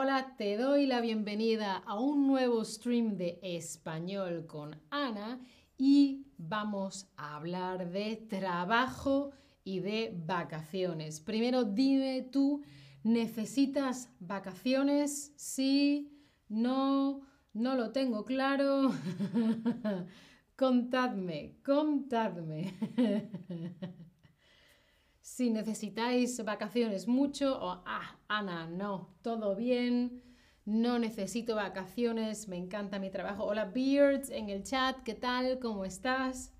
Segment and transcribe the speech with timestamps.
[0.00, 5.40] hola, te doy la bienvenida a un nuevo stream de español con Ana
[5.76, 9.32] y vamos a hablar de trabajo
[9.64, 11.18] y de vacaciones.
[11.18, 12.62] Primero dime tú,
[13.02, 15.32] ¿necesitas vacaciones?
[15.34, 16.16] Sí,
[16.48, 17.22] no,
[17.52, 18.92] no lo tengo claro.
[20.56, 22.72] contadme, contadme.
[25.28, 30.22] si necesitáis vacaciones mucho o, ah, Ana, no, todo bien,
[30.64, 33.44] no necesito vacaciones, me encanta mi trabajo.
[33.44, 35.58] Hola Beards en el chat, ¿qué tal?
[35.60, 36.54] ¿Cómo estás?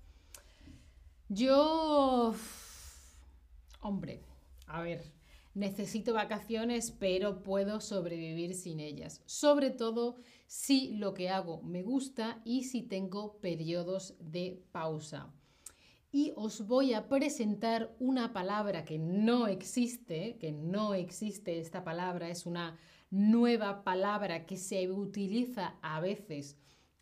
[1.29, 2.35] Yo,
[3.81, 4.23] hombre,
[4.67, 5.11] a ver,
[5.55, 9.23] necesito vacaciones, pero puedo sobrevivir sin ellas.
[9.25, 15.33] Sobre todo si lo que hago me gusta y si tengo periodos de pausa
[16.11, 22.29] y os voy a presentar una palabra que no existe, que no existe esta palabra,
[22.29, 22.77] es una
[23.11, 26.57] nueva palabra que se utiliza a veces,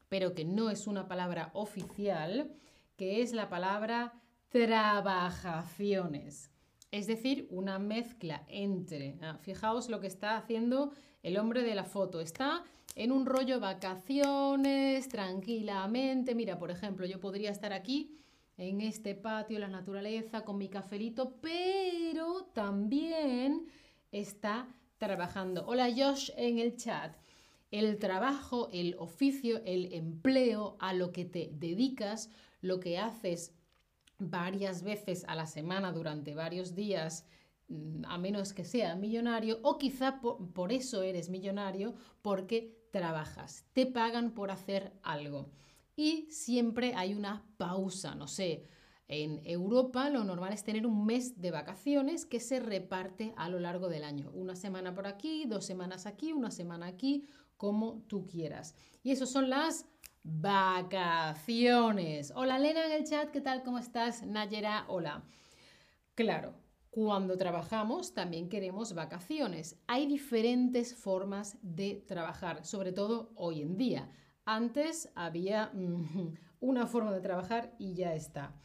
[0.10, 2.52] pero que no es una palabra oficial,
[2.98, 4.14] que es la palabra
[4.50, 6.52] trabajaciones.
[6.92, 10.92] Es decir, una mezcla entre, ah, fijaos lo que está haciendo
[11.24, 12.64] el hombre de la foto, está
[12.96, 18.18] en un rollo vacaciones, tranquilamente, mira, por ejemplo, yo podría estar aquí
[18.58, 23.68] en este patio, la naturaleza, con mi cafelito, pero también
[24.12, 25.66] está trabajando.
[25.68, 27.16] Hola Josh en el chat.
[27.70, 33.54] El trabajo, el oficio, el empleo a lo que te dedicas, lo que haces
[34.18, 37.28] varias veces a la semana durante varios días,
[37.68, 43.66] mm, a menos que sea millonario, o quizá por, por eso eres millonario, porque trabajas,
[43.74, 45.52] te pagan por hacer algo
[45.98, 48.68] y siempre hay una pausa, no sé.
[49.10, 53.60] En Europa lo normal es tener un mes de vacaciones que se reparte a lo
[53.60, 54.30] largo del año.
[54.34, 57.26] Una semana por aquí, dos semanas aquí, una semana aquí,
[57.58, 58.76] como tú quieras.
[59.02, 59.88] Y eso son las
[60.24, 62.32] vacaciones.
[62.36, 63.64] Hola Lena en el chat, ¿qué tal?
[63.64, 64.24] ¿Cómo estás?
[64.24, 65.24] Nayera, hola.
[66.14, 66.54] Claro,
[66.92, 69.80] cuando trabajamos también queremos vacaciones.
[69.88, 74.12] Hay diferentes formas de trabajar, sobre todo hoy en día.
[74.50, 78.56] Antes había mm, una forma de trabajar y ya está.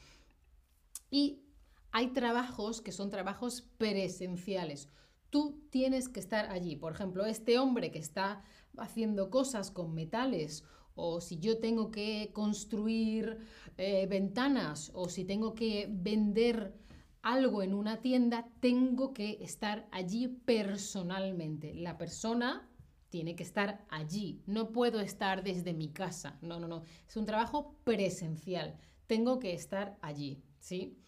[1.10, 1.43] Y
[1.91, 4.88] hay trabajos que son trabajos presenciales.
[5.28, 6.76] Tú tienes que estar allí.
[6.76, 8.44] Por ejemplo, este hombre que está
[8.78, 10.62] haciendo cosas con metales
[10.94, 13.38] o si yo tengo que construir
[13.76, 16.78] eh, ventanas o si tengo que vender
[17.22, 21.75] algo en una tienda, tengo que estar allí personalmente.
[21.75, 22.69] La persona
[23.12, 24.42] tiene que estar allí.
[24.46, 26.38] No puedo estar desde mi casa.
[26.40, 26.82] No, no, no.
[27.06, 28.78] Es un trabajo presencial.
[29.06, 30.98] Tengo que estar allí, ¿sí?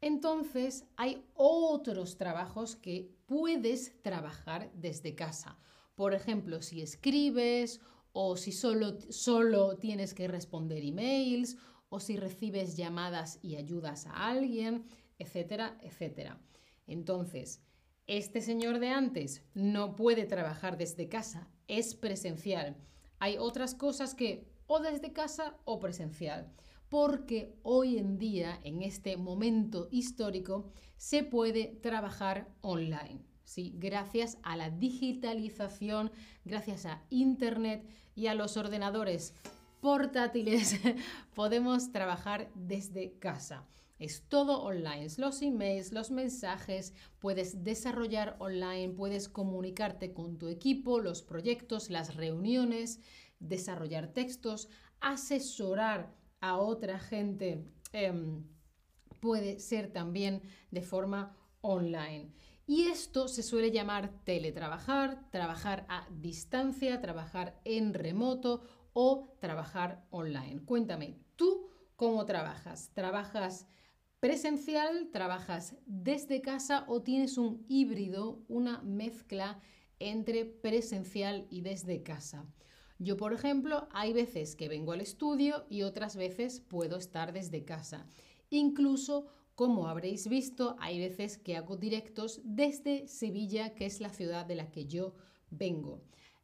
[0.00, 5.56] Entonces, hay otros trabajos que puedes trabajar desde casa.
[5.94, 7.80] Por ejemplo, si escribes
[8.12, 11.56] o si solo, solo tienes que responder emails
[11.88, 14.86] o si recibes llamadas y ayudas a alguien,
[15.20, 16.40] etcétera, etcétera.
[16.88, 17.62] Entonces,
[18.06, 22.76] este señor de antes no puede trabajar desde casa, es presencial.
[23.18, 26.52] Hay otras cosas que o desde casa o presencial,
[26.88, 33.20] porque hoy en día, en este momento histórico, se puede trabajar online.
[33.44, 33.74] ¿sí?
[33.76, 36.12] Gracias a la digitalización,
[36.44, 39.34] gracias a Internet y a los ordenadores
[39.80, 40.80] portátiles,
[41.34, 43.66] podemos trabajar desde casa.
[43.98, 51.00] Es todo online, los emails, los mensajes, puedes desarrollar online, puedes comunicarte con tu equipo,
[51.00, 53.00] los proyectos, las reuniones,
[53.38, 54.68] desarrollar textos,
[55.00, 58.44] asesorar a otra gente, em,
[59.20, 62.32] puede ser también de forma online.
[62.66, 68.62] Y esto se suele llamar teletrabajar, trabajar a distancia, trabajar en remoto
[68.92, 70.64] o trabajar online.
[70.64, 72.90] Cuéntame, ¿tú cómo trabajas?
[72.94, 73.66] ¿Trabajas
[74.24, 79.60] presencial, trabajas desde casa o tienes un híbrido, una mezcla
[79.98, 82.46] entre presencial y desde casa.
[82.98, 87.66] Yo, por ejemplo, hay veces que vengo al estudio y otras veces puedo estar desde
[87.66, 88.06] casa.
[88.48, 94.46] Incluso, como habréis visto, hay veces que hago directos desde Sevilla, que es la ciudad
[94.46, 95.12] de la que yo
[95.50, 96.00] vengo.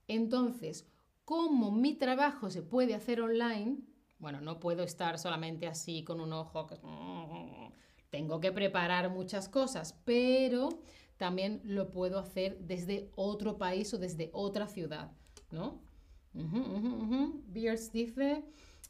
[0.06, 0.86] Entonces,
[1.24, 3.78] como mi trabajo se puede hacer online,
[4.20, 6.66] bueno, no puedo estar solamente así con un ojo.
[8.10, 10.68] Tengo que preparar muchas cosas, pero
[11.16, 15.12] también lo puedo hacer desde otro país o desde otra ciudad,
[15.50, 15.80] ¿no?
[16.32, 18.44] Beers dice,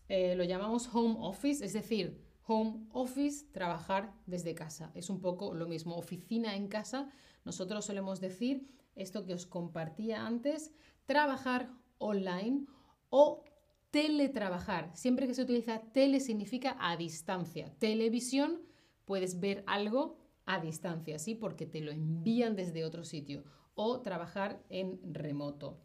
[0.09, 4.91] eh, lo llamamos home office, es decir, home office, trabajar desde casa.
[4.95, 7.11] Es un poco lo mismo, oficina en casa,
[7.45, 10.73] nosotros solemos decir esto que os compartía antes,
[11.07, 12.67] trabajar online
[13.09, 13.45] o
[13.91, 14.91] teletrabajar.
[14.95, 17.73] Siempre que se utiliza tele significa a distancia.
[17.79, 18.63] Televisión,
[19.11, 21.35] puedes ver algo a distancia, ¿sí?
[21.35, 23.43] Porque te lo envían desde otro sitio.
[23.75, 25.81] O trabajar en remoto.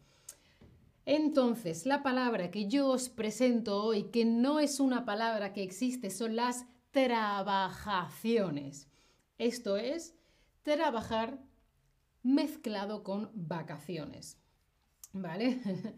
[1.06, 6.10] Entonces, la palabra que yo os presento hoy, que no es una palabra que existe,
[6.10, 8.88] son las trabajaciones.
[9.38, 10.14] Esto es
[10.62, 11.42] trabajar
[12.22, 14.38] mezclado con vacaciones.
[15.12, 15.60] ¿Vale?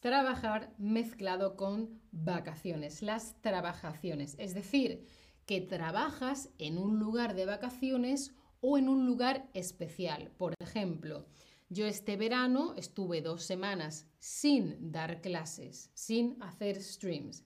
[0.00, 4.34] trabajar mezclado con vacaciones, las trabajaciones.
[4.38, 5.06] Es decir,
[5.46, 10.30] que trabajas en un lugar de vacaciones o en un lugar especial.
[10.38, 11.26] Por ejemplo,
[11.68, 17.44] yo este verano estuve dos semanas sin dar clases, sin hacer streams.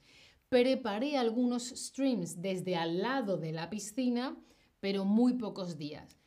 [0.49, 4.37] Preparé algunos streams desde al lado de la piscina,
[4.81, 6.19] pero muy pocos días.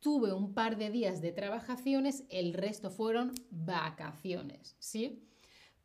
[0.00, 5.24] Tuve un par de días de trabajaciones, el resto fueron vacaciones, ¿sí?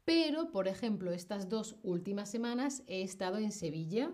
[0.06, 4.12] Pero, por ejemplo, estas dos últimas semanas he estado en Sevilla,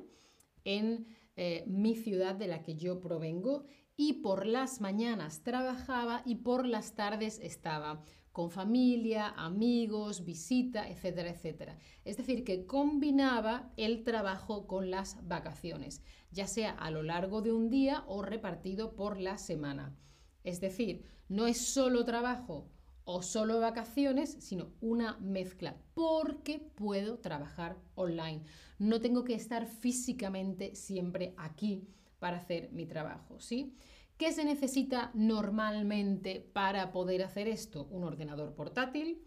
[0.63, 3.65] en eh, mi ciudad de la que yo provengo,
[3.95, 8.01] y por las mañanas trabajaba y por las tardes estaba
[8.31, 11.77] con familia, amigos, visita, etcétera, etcétera.
[12.05, 16.01] Es decir, que combinaba el trabajo con las vacaciones,
[16.31, 19.97] ya sea a lo largo de un día o repartido por la semana.
[20.45, 22.71] Es decir, no es solo trabajo
[23.11, 28.43] o solo vacaciones, sino una mezcla, porque puedo trabajar online.
[28.77, 31.87] No tengo que estar físicamente siempre aquí
[32.19, 33.73] para hacer mi trabajo, ¿sí?
[34.15, 37.87] ¿Qué se necesita normalmente para poder hacer esto?
[37.89, 39.23] Un ordenador portátil,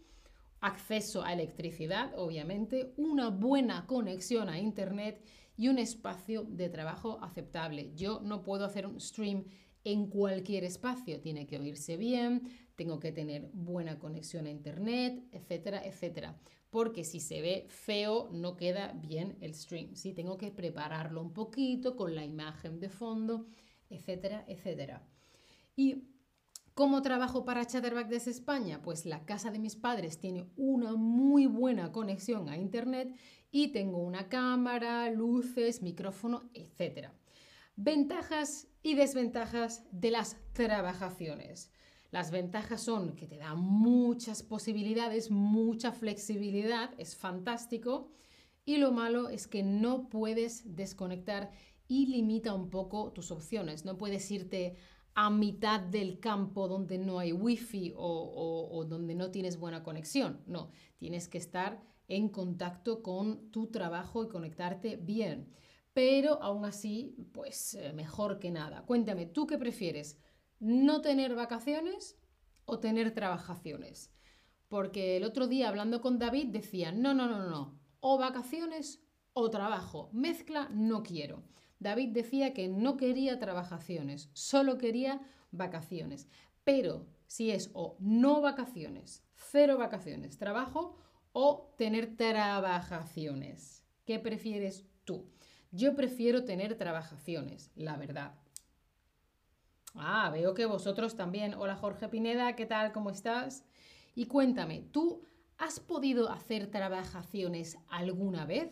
[0.61, 5.21] acceso a electricidad, obviamente, una buena conexión a Internet
[5.57, 7.91] y un espacio de trabajo aceptable.
[7.95, 9.43] Yo no puedo hacer un stream
[9.83, 12.43] en cualquier espacio, tiene que oírse bien,
[12.75, 16.39] tengo que tener buena conexión a Internet, etcétera, etcétera.
[16.69, 19.95] Porque si se ve feo, no queda bien el stream.
[19.95, 20.13] ¿sí?
[20.13, 23.45] Tengo que prepararlo un poquito con la imagen de fondo
[23.93, 25.03] etcétera, etcétera.
[25.75, 26.03] ¿Y
[26.73, 28.81] cómo trabajo para Chatterback desde España?
[28.81, 33.15] Pues la casa de mis padres tiene una muy buena conexión a Internet
[33.51, 37.13] y tengo una cámara, luces, micrófono, etcétera.
[37.75, 41.71] Ventajas y desventajas de las trabajaciones.
[42.11, 48.11] Las ventajas son que te da muchas posibilidades, mucha flexibilidad, es fantástico.
[48.65, 51.51] Y lo malo es que no puedes desconectar
[51.87, 53.83] y limita un poco tus opciones.
[53.83, 54.75] No puedes irte
[55.15, 60.41] a mitad del campo donde no hay wifi o, o, donde no tienes buena conexión.
[60.45, 65.47] No, tienes que estar en contacto con tu trabajo y conectarte bien.
[65.93, 68.83] Pero aún así, pues eh, mejor que nada.
[68.85, 70.19] Cuéntame, ¿tú qué prefieres?
[70.59, 72.17] ¿No tener vacaciones
[72.65, 74.11] o tener trabajaciones?
[74.67, 79.03] Porque el otro día hablando con David decía, no, no, no, no, o vacaciones
[79.33, 81.43] o trabajo, mezcla no quiero.
[81.79, 86.27] David decía que no quería trabajaciones, solo quería vacaciones.
[86.63, 90.95] Pero si es o no vacaciones, cero vacaciones, trabajo
[91.33, 95.29] o tener trabajaciones, ¿qué prefieres tú?
[95.75, 98.35] Yo prefiero tener trabajaciones, la verdad.
[99.95, 101.55] Ah, veo que vosotros también.
[101.55, 102.91] Hola Jorge Pineda, ¿qué tal?
[102.91, 103.65] ¿Cómo estás?
[104.13, 105.23] Y cuéntame, ¿tú
[105.57, 108.71] has podido hacer trabajaciones alguna vez?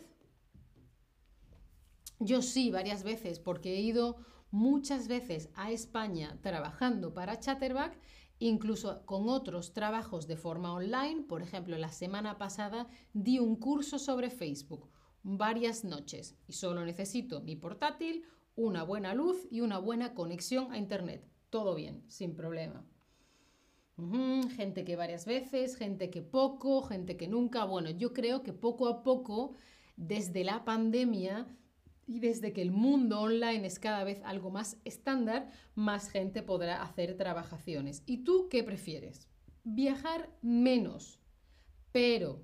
[2.20, 4.18] Yo sí, varias veces, porque he ido
[4.52, 7.98] muchas veces a España trabajando para Chatterback,
[8.38, 11.24] incluso con otros trabajos de forma online.
[11.24, 14.88] Por ejemplo, la semana pasada di un curso sobre Facebook,
[15.22, 18.24] varias noches, y solo necesito mi portátil,
[18.54, 21.26] una buena luz y una buena conexión a Internet.
[21.50, 22.86] Todo bien, sin problema.
[24.56, 27.64] gente que varias veces, gente que poco, gente que nunca.
[27.64, 29.54] Bueno, yo creo que poco a poco,
[29.96, 31.46] desde la pandemia,
[32.06, 36.82] y desde que el mundo online es cada vez algo más estándar, más gente podrá
[36.82, 38.02] hacer trabajaciones.
[38.06, 39.28] ¿Y tú qué prefieres?
[39.64, 41.20] Viajar menos,
[41.92, 42.42] pero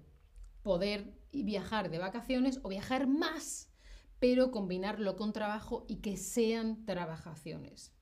[0.62, 3.70] poder viajar de vacaciones o viajar más,
[4.18, 7.92] pero combinarlo con trabajo y que sean trabajaciones.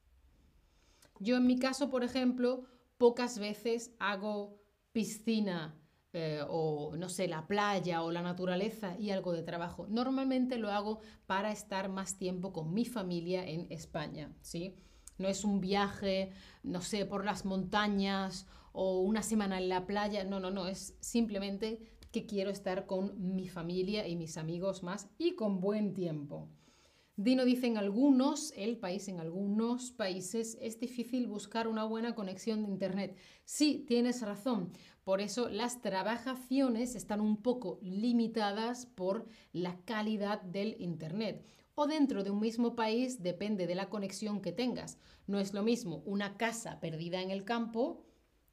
[1.19, 2.65] Yo en mi caso, por ejemplo,
[2.99, 5.81] pocas veces hago piscina
[6.19, 9.87] eh, o no sé, la playa o la naturaleza y algo de trabajo.
[9.87, 14.79] Normalmente lo hago para estar más tiempo con mi familia en España, ¿sí?
[15.19, 16.31] No es un viaje,
[16.63, 20.97] no sé, por las montañas o una semana en la playa, no, no, no, es
[21.01, 26.49] simplemente quiero estar con mi familia y mis amigos más y con buen tiempo.
[27.19, 32.63] Dino dice en algunos, el país, en algunos países es difícil buscar una buena conexión
[32.63, 33.17] de Internet.
[33.47, 34.71] Sí, tienes razón.
[35.03, 41.43] Por eso las trabajaciones están un poco limitadas por la calidad del Internet.
[41.75, 44.99] O dentro de un mismo país depende de la conexión que tengas.
[45.27, 48.05] No es lo mismo una casa perdida en el campo,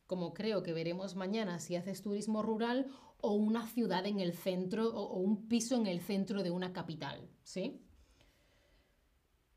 [0.07, 2.87] como creo que veremos mañana si haces turismo rural,
[3.25, 7.29] o una ciudad en el centro o, un piso en el centro de una capital,
[7.41, 7.81] ¿sí?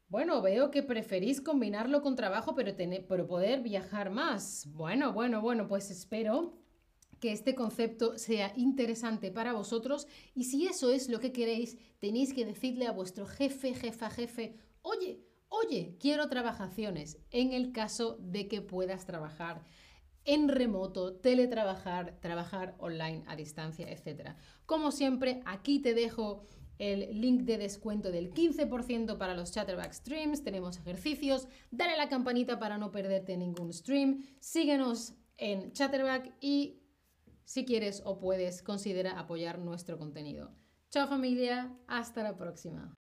[0.09, 2.77] Bueno, veo que preferís combinarlo con trabajo, pero,
[3.09, 4.69] pero poder viajar más.
[4.73, 6.57] Bueno, bueno, bueno, pues espero
[7.19, 12.33] que este concepto sea interesante para vosotros y si eso es lo que queréis, tenéis
[12.33, 18.47] que decirle a vuestro jefe, jefa, jefe, oye, oye, quiero trabajaciones en el caso de
[18.47, 19.65] que puedas trabajar
[20.27, 24.35] en remoto, teletrabajar, trabajar online a distancia, etc.
[24.67, 26.43] Como siempre, aquí te dejo
[26.79, 30.43] el link de descuento del 15% para los Chatterback Streams.
[30.43, 31.49] Tenemos ejercicios.
[31.71, 34.27] Dale a la campanita para no perderte ningún stream.
[34.41, 36.83] Síguenos en Chatterback y
[37.45, 40.51] si quieres o puedes, considera apoyar nuestro contenido.
[40.91, 42.95] Chao familia, hasta la próxima.